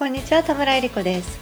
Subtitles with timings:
[0.00, 1.38] こんにちは田村えり子です。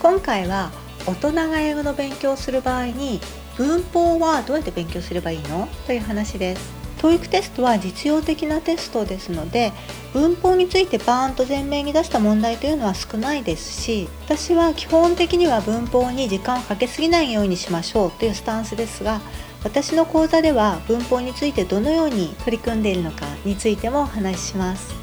[0.00, 0.70] 今回は
[1.08, 3.18] 大人が英語の勉強をする場合に
[3.56, 5.66] 文法はどうやって勉強すればいいの？
[5.88, 6.72] という話です。
[6.98, 9.72] TOEIC テストは実用的なテストですので
[10.12, 19.20] 文法についてバーンと前面に出した問題というのは少ないですし私は基本的には文法に時間をかけすぎないようにしましょうというスタンスですが
[19.64, 24.94] 私の講座では文法についてどのように取り組んでいるのかについてもお話しします。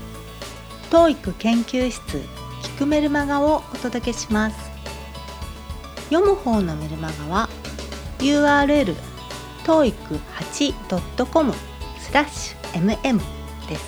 [0.89, 2.42] TOEIC 研究室。
[2.73, 4.71] 聞くメルマガをお届けします。
[6.09, 7.49] 読む方のメルマガは
[8.17, 8.95] URL
[9.63, 11.53] toeic8.com
[11.99, 13.19] スラッシュ mm
[13.69, 13.83] です。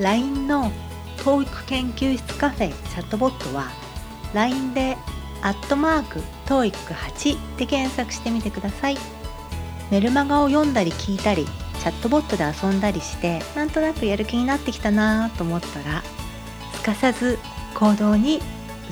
[0.00, 0.72] LINE の
[1.18, 3.70] TOEIC 研究室カフェチャットボットは
[4.34, 4.96] LINE で
[5.42, 8.96] アットマーク TOEIC8 で検索してみてください。
[9.92, 16.02] メルマガを読んだり聞いたりチャットボットで遊んだりしてなんとなくやる気になってきたなと思ったら
[16.72, 17.38] すかさず
[17.74, 18.40] 行動に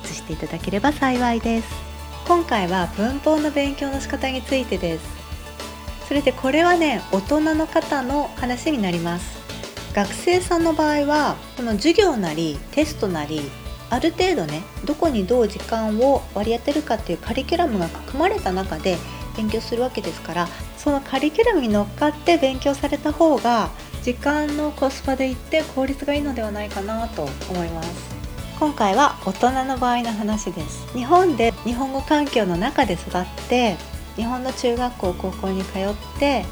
[0.05, 1.69] 移していただければ幸いです。
[2.27, 5.05] 今回は文法の勉強の仕方についてです。
[6.09, 9.43] それでこれはね大人の方の話になります。
[9.95, 13.43] 学生さんの場合はこの授業なりテストなり
[13.91, 18.97] ある程度ねどこにどう時間を割り当てるかっていうカリキュラムが組まれた中で
[19.37, 23.69] 勉強するわけですからそのカリキュラムに乗っかって勉強された方が
[24.03, 28.22] 時間のコスパでいって効率がいいのではないかなと思います。
[28.59, 30.87] 今回は大人の場合の話です。
[30.97, 33.77] 日本で日本語環境の中で育って
[34.17, 36.45] 日本の中学校高校に通って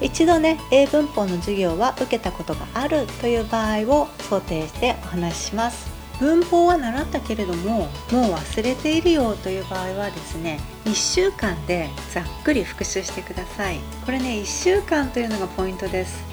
[0.00, 5.90] 一度ね英文法の授業は受けたことがあるという場合を想定してお話しします。
[6.20, 7.88] 文法は習ったけれどももう
[8.32, 13.80] 忘れているよという場合はですね1週間でざっくり復習してください。
[14.04, 16.24] これね1週間というのがポイントです。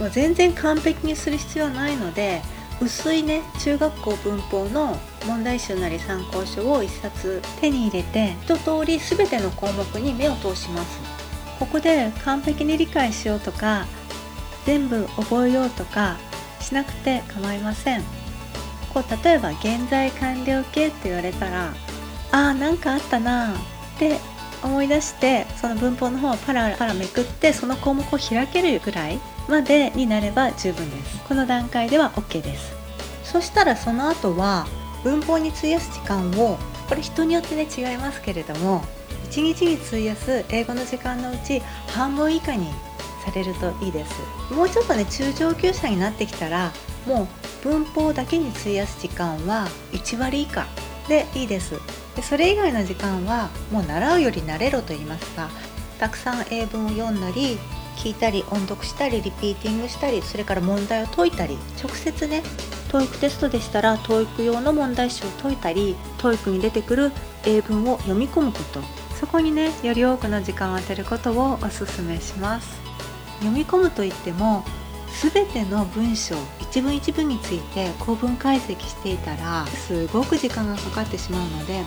[0.00, 2.42] もう全然完璧にする必要はないので
[2.80, 10.98] 薄いね中学校文法の問題集なり参考書を1冊手に入れて一通り全ての項目に目を通します。
[11.58, 13.84] ここで完璧に理解しようとか
[14.64, 16.16] 全部覚えようとか
[16.60, 18.02] しなくて構いません。
[18.94, 21.74] こう例えば現在完了形って言われたら
[22.32, 23.56] あーなんかあったなっ
[23.98, 24.18] て
[24.62, 31.20] 思い出してその文法の方をパラパラめくってその項目を開けるぐらいまでになれば十分です。
[31.28, 32.72] この段階では OK です。
[33.24, 34.66] そしたらその後は
[35.04, 38.82] 文法に費やす時間をこれ人によってね違いますけれども
[39.30, 42.66] 1日に費やす英語の時間のうち半分以下に
[43.24, 44.14] されるといいです。
[44.52, 46.72] もうちょっとね中上級者になってきたら
[47.06, 47.28] もう
[47.64, 50.66] 文法だけに費やす時間は1割以下
[51.08, 51.74] でいいです。
[52.16, 55.48] でそれ以外の時間はもう習うより慣れろと言いますが
[55.98, 57.58] たくさん英文を読んだり
[57.96, 62.42] 聞いたり音読したりリピーティングしたりそれから問題を解いたり直接ね
[62.88, 67.12] TOEIC テストでしたら TOEIC 用の問題集を解いたり TOEIC に出てくる
[67.44, 68.80] 英文を読み込むこと。
[69.20, 72.80] そこにねより多くの時間を当てることをおすすめします。
[73.40, 74.64] 読み込むといっても
[75.22, 81.82] 全ての文章一文一文について構文解析していたらすごく時間がかかってしまうので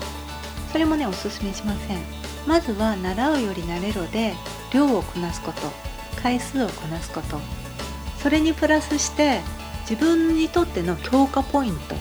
[0.71, 1.97] それもねおすすめしません。
[2.45, 4.33] まずは習うより慣れろで
[4.71, 5.92] 量をこなすこと。
[6.23, 7.39] 回数をこなすこと。
[8.19, 9.41] それにプラスして
[9.81, 11.95] 自分にとっての強化ポイント。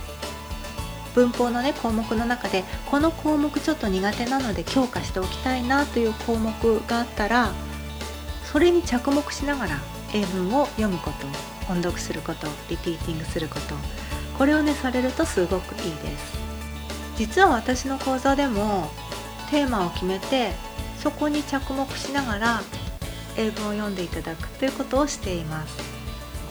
[1.17, 6.53] 文法のね項目の中でこの項目ちょっと苦手なので強化しておきたいなという項目
[6.87, 7.53] があったら
[8.51, 9.79] それに着目しながら
[10.15, 11.27] 英文を読むこと。
[11.71, 12.47] 音読すること。
[12.71, 13.75] リピーティングすること。
[14.39, 16.39] これをねされるとすごくいいです。
[17.17, 18.91] 実は私の講座でも
[19.51, 20.53] テーマを決めて
[20.99, 22.63] そこに着目しながら
[23.37, 25.77] 英文を読んでいただくということをしています。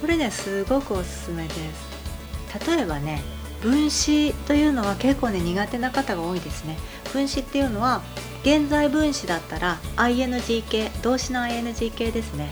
[0.01, 2.67] これねすごくおすすめです。
[2.67, 3.21] 例えばね
[3.61, 6.77] 分詞というのは結構ね苦手な方が多いですね。
[7.13, 8.01] 分詞っていうのは
[8.43, 12.49] 現在分詞だったら ing 形動詞の ing 形ですね。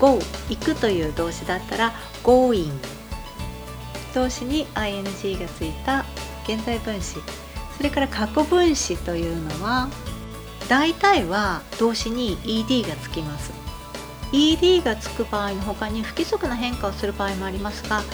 [0.00, 1.92] go 行くという動詞だったら
[2.24, 2.70] going
[4.14, 6.04] 動詞に ing がついた
[6.44, 7.16] 現在分詞
[7.76, 9.88] それから過去分詞というのは
[10.70, 13.50] 大体は動詞に ed がつきます。
[14.32, 18.04] Ed がつく場合の他に不規則な変化をする場合もありますが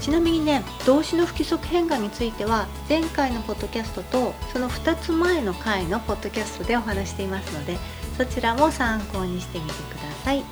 [0.00, 7.76] ちなみにね動詞の不規則変化については前回のポッドキャストとその2つ前の回のポッドキャストでお話していますので
[8.16, 10.42] そちらも参考にしてみてください。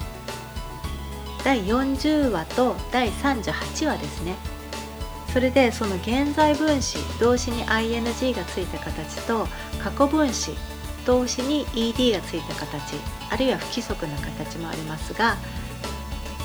[1.42, 4.36] 第40話と第38話ですね。
[5.32, 9.46] それでその現在分詞動詞に ing がついた形と
[9.82, 10.52] 過去分詞
[11.08, 12.96] 動詞に ed がついた形
[13.30, 15.36] あるいは不規則な形もありますが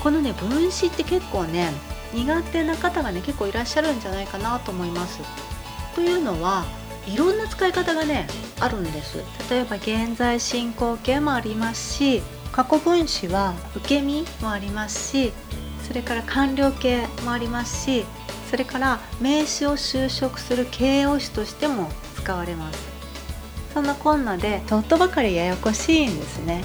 [0.02, 1.70] このね分詞って結構ね
[2.14, 5.20] 苦手な方がね結構いらっしゃるんじゃないかなと思います。
[5.94, 6.64] というのは
[7.06, 8.26] いろんな使い方がね
[8.60, 9.18] あるんです。
[9.50, 12.22] 例えば現在進行形もありますし
[12.52, 15.32] 過去分詞は受け身もありますし
[15.86, 18.04] それから完了形もありますし
[18.48, 22.93] それから名詞を就職する形容詞としても使われます。
[23.74, 26.64] そんなこんなでちょっとばかりややこしいんですね。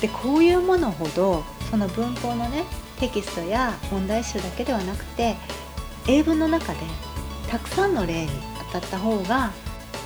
[0.00, 2.64] でこういうものほどその文法のね
[2.98, 5.36] テキストや問題集だけではなくて
[6.08, 6.80] 英文の中で
[7.48, 8.30] たくさんの例に
[8.72, 9.52] 当たった方が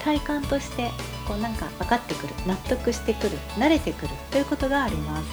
[0.05, 0.91] 体感として
[1.27, 5.29] こうなんか分かってくる納得してくる慣れてくるということがあります。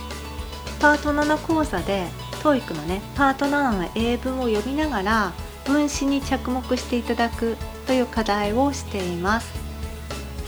[0.80, 2.08] パート7講座で
[2.42, 5.34] TOEIC のねパート7の英文を読みながら
[5.66, 9.61] 分子に着目していただくという課題をしています。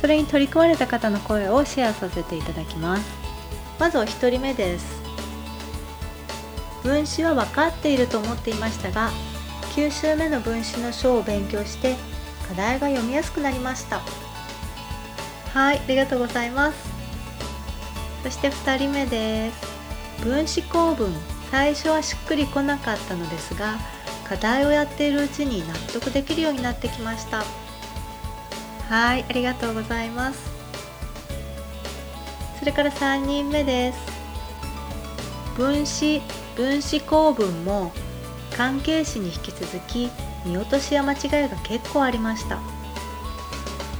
[0.03, 3.09] それに取り組まれた方の声をシェアさせていただきます。
[3.79, 5.01] まずは1人目です。
[6.83, 9.11] 分子は分かっていると思っていましたが
[9.77, 11.95] 9週目の分子の書を勉強して
[12.49, 14.01] 課題が読みやすくなりました。
[15.53, 16.89] はいありがとうございます。
[18.23, 20.21] そして2人目です。
[20.21, 21.13] 分子構文。
[21.49, 23.77] 最初はしっくりこなかったのですが
[24.27, 27.62] 課題をやっているうちに納得できるようになってきました。
[28.89, 30.51] はいありがとうございます。
[32.59, 33.99] それから3人目です。
[35.55, 36.21] 分子
[36.55, 37.91] 分子構文も
[38.55, 40.09] 関係詞に引き続き
[40.45, 42.55] 見落としや間違いが結構ありました。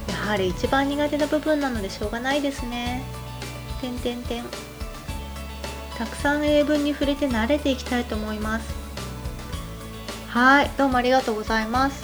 [0.08, 3.02] やはり一番苦手な部分なのでしょうがないですね。
[3.80, 4.44] 点点点
[5.98, 8.74] たくさん英文に触れて慣れていきたいと思います。
[10.28, 12.03] はいどうもありがとうございます。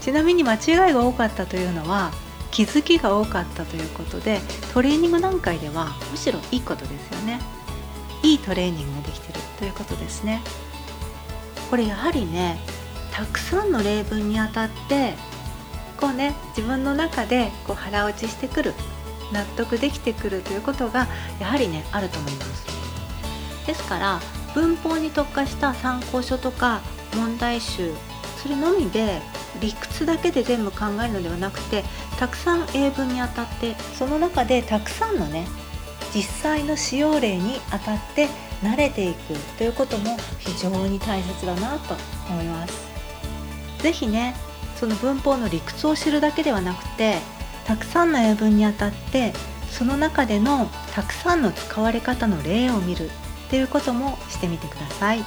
[0.00, 2.12] ちなみに間違いが多かったというのは
[2.50, 4.40] 気づきが多かったということで
[4.72, 7.40] トレーニング段階ではむしろいいことですよね。
[8.22, 10.40] いいトレーニングができてるということですね。
[11.70, 12.58] これやはりね
[13.12, 15.14] たくさんの例文にあたって
[15.98, 18.74] こうね自分の中でこう腹落ちしてくる
[19.32, 21.06] 納得できてくるということが
[21.38, 22.66] やはりねあると思います。
[23.66, 24.20] ですから
[24.54, 26.80] 文法に特化した参考書とか
[27.14, 27.92] 問題集
[28.42, 29.20] それのみで
[29.60, 31.84] 理屈だけで全部考えるのではなくて
[32.18, 35.46] たくさん英文にあたってその中でたくさんのね
[36.14, 38.28] 実際の使用例にあたって
[38.62, 41.94] 慣れていくということも非常に大切だなと
[42.30, 42.88] 思います。
[43.80, 44.34] 是非ね
[44.76, 47.18] その文法の理屈を知るだけではなくて
[47.66, 49.32] たくさんの英文にあたって
[49.70, 53.10] その中でのたくさんの使われ方の例を見るっ
[53.50, 55.24] ていうこともしてみてください。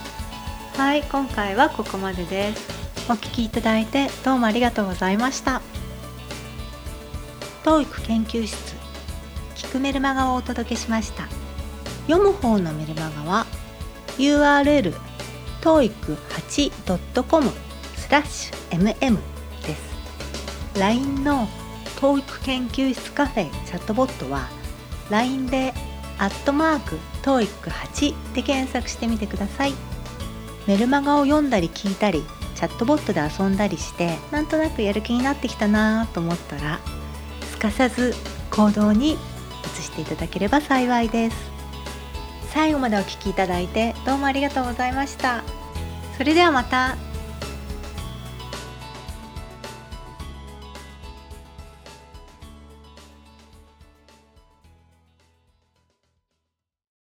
[0.78, 5.62] はい今回はここまでですお聞きいただいてどうもありがとうございました。
[7.66, 8.56] TOEIC 研究室
[9.54, 11.28] 聞くメルマガをお届けしました。
[12.08, 13.46] 読む方のメルマガは
[14.18, 14.94] URL
[15.60, 17.52] toeic8.com
[17.98, 19.18] スラッシュ mm
[19.68, 20.80] です。
[20.80, 21.50] LINE の
[21.98, 24.48] TOEIC 研究室カフェチャットボットは
[25.10, 25.74] LINE で
[26.18, 29.74] アットマーク TOEIC8 で検索してみてください。
[30.66, 32.24] メルマガを読んだり聞いたり
[32.62, 36.80] チャットボットで遊んだりしてなんとなくやる気になってきたなと思ったら
[37.50, 38.14] すかさず
[38.52, 39.18] 行動に移
[39.82, 41.52] していただければ幸いです。
[42.54, 45.44] 最後までお聴きいただいてどうもありがとうございました。
[46.18, 46.98] それではまた